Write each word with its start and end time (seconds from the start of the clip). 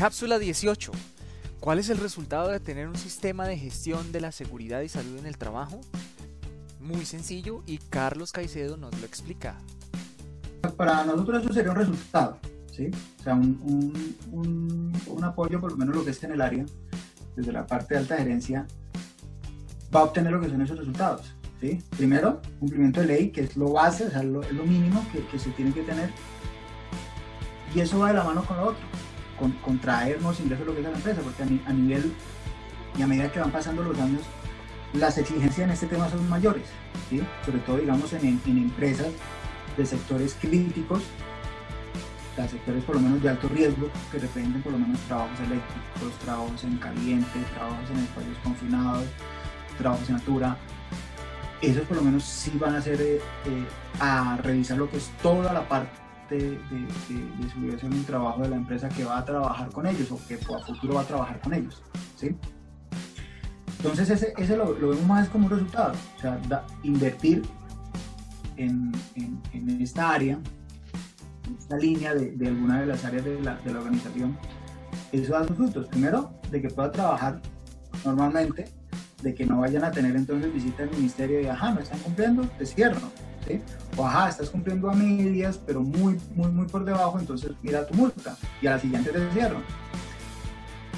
Cápsula 0.00 0.38
18. 0.38 0.92
¿Cuál 1.60 1.78
es 1.78 1.90
el 1.90 1.98
resultado 1.98 2.48
de 2.48 2.58
tener 2.58 2.88
un 2.88 2.96
sistema 2.96 3.46
de 3.46 3.58
gestión 3.58 4.12
de 4.12 4.22
la 4.22 4.32
seguridad 4.32 4.80
y 4.80 4.88
salud 4.88 5.18
en 5.18 5.26
el 5.26 5.36
trabajo? 5.36 5.78
Muy 6.80 7.04
sencillo 7.04 7.62
y 7.66 7.76
Carlos 7.76 8.32
Caicedo 8.32 8.78
nos 8.78 8.98
lo 8.98 9.04
explica. 9.04 9.58
Para 10.78 11.04
nosotros 11.04 11.44
eso 11.44 11.52
sería 11.52 11.72
un 11.72 11.76
resultado, 11.76 12.38
¿sí? 12.72 12.90
O 13.18 13.22
sea, 13.22 13.34
un, 13.34 15.20
apoyo, 15.22 15.60
por 15.60 15.72
lo 15.72 15.76
menos 15.76 15.94
lo 15.94 16.02
que 16.02 16.12
es 16.12 16.24
en 16.24 16.32
el 16.32 16.40
área, 16.40 16.64
desde 17.36 17.52
la 17.52 17.66
parte 17.66 17.92
de 17.92 18.00
alta 18.00 18.16
gerencia, 18.16 18.66
va 19.94 20.00
a 20.00 20.04
obtener 20.04 20.32
lo 20.32 20.40
que 20.40 20.48
son 20.48 20.62
esos 20.62 20.78
resultados. 20.78 21.34
¿sí? 21.60 21.78
Primero, 21.98 22.40
cumplimiento 22.58 23.02
de 23.02 23.06
ley, 23.06 23.30
que 23.32 23.42
es 23.42 23.54
lo 23.54 23.72
base, 23.72 24.06
o 24.06 24.10
sea, 24.10 24.20
es 24.20 24.24
lo 24.24 24.64
mínimo 24.64 25.06
que, 25.12 25.26
que, 25.26 25.38
se 25.38 25.50
tiene 25.50 25.74
que 25.74 25.82
tener. 25.82 26.10
Y 27.74 27.80
eso 27.80 27.98
va 27.98 28.08
de 28.08 28.14
la 28.14 28.24
mano 28.24 28.42
con 28.46 28.56
lo 28.56 28.68
otro, 28.68 28.80
con, 29.40 29.52
con 29.52 29.78
traernos 29.78 30.38
ingresos 30.38 30.66
lo 30.66 30.74
que 30.74 30.80
es 30.80 30.86
la 30.86 30.92
empresa, 30.92 31.22
porque 31.22 31.42
a, 31.42 31.72
nivel 31.72 32.12
y 32.96 33.02
a 33.02 33.06
medida 33.06 33.32
que 33.32 33.40
van 33.40 33.50
pasando 33.50 33.82
los 33.82 33.98
años, 33.98 34.20
las 34.92 35.16
exigencias 35.18 35.66
en 35.66 35.70
este 35.70 35.86
tema 35.86 36.08
son 36.10 36.28
mayores, 36.28 36.64
sobre 37.44 37.58
todo, 37.60 37.78
digamos, 37.78 38.12
en, 38.12 38.40
empresas 38.46 39.08
de 39.76 39.86
sectores 39.86 40.36
críticos, 40.40 41.02
sectores 42.50 42.82
por 42.84 42.94
lo 42.94 43.02
menos 43.02 43.22
de 43.22 43.28
alto 43.28 43.48
riesgo, 43.48 43.90
que 44.10 44.18
representen 44.18 44.62
por 44.62 44.72
lo 44.72 44.78
menos 44.78 44.98
trabajos 45.00 45.38
eléctricos, 45.40 46.18
trabajos 46.24 46.64
en 46.64 46.76
caliente, 46.78 47.38
trabajos 47.54 47.90
en 47.90 47.98
espacios 47.98 48.38
confinados, 48.42 49.04
trabajos 49.76 50.08
en 50.08 50.14
altura, 50.14 50.56
esos 51.60 51.82
por 51.82 51.98
lo 51.98 52.02
menos 52.02 52.24
sí 52.24 52.52
van 52.58 52.76
a 52.76 52.80
ser 52.80 52.98
eh, 53.02 53.20
eh, 53.44 53.66
a 53.98 54.38
revisar 54.38 54.78
lo 54.78 54.90
que 54.90 54.96
es 54.96 55.10
toda 55.22 55.52
la 55.52 55.68
parte 55.68 55.90
de, 56.30 56.38
de, 56.38 57.42
de 57.42 57.50
seguridad 57.50 57.84
en 57.84 57.92
el 57.92 58.04
trabajo 58.04 58.42
de 58.42 58.48
la 58.48 58.56
empresa 58.56 58.88
que 58.88 59.04
va 59.04 59.18
a 59.18 59.24
trabajar 59.24 59.70
con 59.70 59.86
ellos 59.86 60.10
o 60.10 60.20
que 60.26 60.34
a 60.34 60.58
futuro 60.60 60.94
va 60.94 61.02
a 61.02 61.04
trabajar 61.04 61.40
con 61.40 61.54
ellos. 61.54 61.82
¿sí? 62.16 62.36
Entonces 63.78 64.10
ese, 64.10 64.34
ese 64.36 64.56
lo, 64.56 64.74
vemos 64.74 65.06
más 65.06 65.28
como 65.28 65.46
un 65.46 65.52
resultado, 65.52 65.94
o 66.16 66.20
sea, 66.20 66.38
invertir 66.82 67.42
en, 68.56 68.92
en, 69.14 69.40
en, 69.52 69.80
esta 69.80 70.10
área, 70.10 70.38
en 71.46 71.56
esta 71.58 71.76
línea 71.76 72.14
de, 72.14 72.32
de 72.32 72.48
alguna 72.48 72.80
de 72.80 72.86
las 72.86 73.04
áreas 73.04 73.24
de 73.24 73.40
la, 73.40 73.56
de 73.56 73.72
la 73.72 73.78
organización, 73.78 74.36
eso 75.12 75.32
da 75.32 75.46
sus 75.46 75.56
frutos. 75.56 75.86
Primero, 75.88 76.30
de 76.50 76.60
que 76.60 76.68
pueda 76.68 76.92
trabajar 76.92 77.40
normalmente 78.04 78.66
de 79.22 79.34
que 79.34 79.44
no 79.46 79.60
vayan 79.60 79.84
a 79.84 79.90
tener 79.90 80.16
entonces 80.16 80.52
visita 80.52 80.82
al 80.82 80.90
ministerio 80.90 81.40
y, 81.40 81.46
ajá, 81.46 81.72
no 81.72 81.80
están 81.80 81.98
cumpliendo, 82.00 82.42
te 82.58 82.66
cierro, 82.66 83.00
¿sí? 83.46 83.60
O, 84.00 84.06
ajá, 84.06 84.30
estás 84.30 84.48
cumpliendo 84.48 84.90
a 84.90 84.94
medias, 84.94 85.58
pero 85.58 85.82
muy, 85.82 86.18
muy, 86.34 86.50
muy 86.50 86.66
por 86.66 86.86
debajo, 86.86 87.18
entonces 87.18 87.52
mira 87.62 87.86
tu 87.86 87.92
multa 87.94 88.34
y 88.62 88.66
a 88.66 88.70
la 88.70 88.78
siguiente 88.78 89.10
te 89.10 89.30
cierro. 89.32 89.58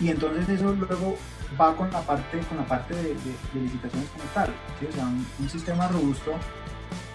Y 0.00 0.08
entonces 0.08 0.48
eso 0.48 0.72
luego 0.72 1.16
va 1.60 1.76
con 1.76 1.92
la 1.92 2.00
parte, 2.00 2.40
con 2.48 2.56
la 2.58 2.66
parte 2.66 2.96
de, 2.96 3.14
licitaciones 3.54 4.08
como 4.10 4.24
tal, 4.34 4.48
¿sí? 4.80 4.86
O 4.90 4.92
sea, 4.92 5.06
un, 5.06 5.48
sistema 5.48 5.86
robusto 5.86 6.32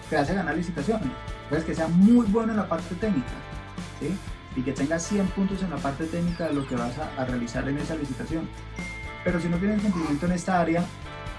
que 0.08 0.16
hace 0.16 0.34
ganar 0.34 0.56
licitaciones, 0.56 1.08
entonces 1.44 1.64
que 1.64 1.74
sea 1.74 1.88
muy 1.88 2.24
bueno 2.26 2.52
en 2.52 2.58
la 2.58 2.68
parte 2.68 2.94
técnica, 2.94 3.34
¿sí? 4.00 4.16
Y 4.56 4.62
que 4.62 4.72
tenga 4.72 4.98
100 4.98 5.26
puntos 5.28 5.62
en 5.62 5.68
la 5.68 5.76
parte 5.76 6.06
técnica 6.06 6.48
de 6.48 6.54
lo 6.54 6.66
que 6.66 6.76
vas 6.76 6.94
a, 6.98 7.20
a 7.20 7.26
realizar 7.26 7.68
en 7.68 7.76
esa 7.76 7.94
licitación 7.94 8.48
pero 9.24 9.40
si 9.40 9.48
no 9.48 9.56
tienes 9.56 9.80
cumplimiento 9.80 10.26
en 10.26 10.32
esta 10.32 10.60
área, 10.60 10.84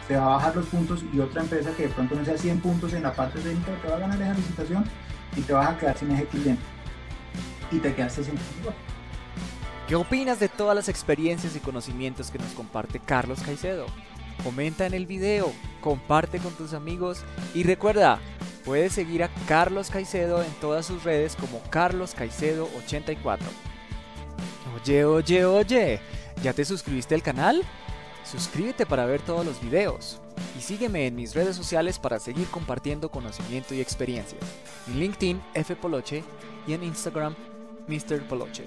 te 0.07 0.15
va 0.15 0.25
a 0.25 0.29
bajar 0.37 0.55
los 0.55 0.65
puntos 0.67 1.03
y 1.11 1.19
otra 1.19 1.41
empresa 1.41 1.71
que 1.75 1.83
de 1.83 1.89
pronto 1.89 2.15
no 2.15 2.25
sea 2.25 2.37
100 2.37 2.59
puntos 2.59 2.93
en 2.93 3.03
la 3.03 3.13
parte 3.13 3.39
técnica 3.39 3.71
te 3.81 3.87
va 3.87 3.95
a 3.95 3.99
ganar 3.99 4.21
esa 4.21 4.33
licitación 4.33 4.85
y 5.35 5.41
te 5.41 5.53
vas 5.53 5.69
a 5.69 5.77
quedar 5.77 5.97
sin 5.97 6.11
ese 6.11 6.25
cliente. 6.25 6.61
Y 7.71 7.79
te 7.79 7.93
quedaste 7.93 8.23
sin 8.23 8.35
¿Qué 9.87 9.95
opinas 9.95 10.39
de 10.39 10.49
todas 10.49 10.75
las 10.75 10.89
experiencias 10.89 11.55
y 11.55 11.59
conocimientos 11.59 12.31
que 12.31 12.39
nos 12.39 12.51
comparte 12.53 12.99
Carlos 12.99 13.41
Caicedo? 13.43 13.85
Comenta 14.43 14.85
en 14.85 14.93
el 14.93 15.05
video, 15.05 15.51
comparte 15.81 16.39
con 16.39 16.53
tus 16.53 16.73
amigos 16.73 17.23
y 17.53 17.63
recuerda, 17.63 18.19
puedes 18.63 18.93
seguir 18.93 19.23
a 19.23 19.29
Carlos 19.47 19.89
Caicedo 19.89 20.43
en 20.43 20.51
todas 20.61 20.85
sus 20.85 21.03
redes 21.03 21.35
como 21.35 21.61
Carlos 21.69 22.15
Caicedo84. 22.15 23.39
Oye, 24.75 25.05
oye, 25.05 25.45
oye. 25.45 25.99
¿Ya 26.43 26.53
te 26.53 26.65
suscribiste 26.65 27.15
al 27.15 27.23
canal? 27.23 27.63
Suscríbete 28.25 28.85
para 28.85 29.05
ver 29.05 29.21
todos 29.21 29.45
los 29.45 29.61
videos 29.61 30.19
y 30.57 30.61
sígueme 30.61 31.05
en 31.07 31.15
mis 31.15 31.35
redes 31.35 31.55
sociales 31.55 31.99
para 31.99 32.19
seguir 32.19 32.47
compartiendo 32.47 33.09
conocimiento 33.09 33.75
y 33.75 33.81
experiencias. 33.81 34.41
En 34.87 34.99
LinkedIn 34.99 35.41
F 35.53 35.75
Poloche 35.75 36.23
y 36.67 36.73
en 36.73 36.83
Instagram 36.83 37.35
Mr. 37.87 38.27
Poloche. 38.27 38.65